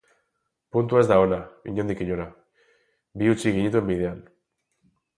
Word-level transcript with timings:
Puntua 0.77 1.01
ez 1.03 1.09
da 1.11 1.17
ona, 1.25 1.39
inondik 1.73 2.03
inora, 2.07 2.27
bi 3.23 3.33
utzi 3.37 3.57
genituen 3.59 3.91
bidean. 3.95 4.29